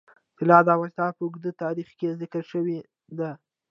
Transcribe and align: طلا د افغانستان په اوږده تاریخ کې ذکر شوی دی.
طلا 0.37 0.57
د 0.65 0.67
افغانستان 0.75 1.09
په 1.15 1.21
اوږده 1.25 1.51
تاریخ 1.63 1.89
کې 1.99 2.17
ذکر 2.21 2.43
شوی 2.51 2.77
دی. 3.19 3.31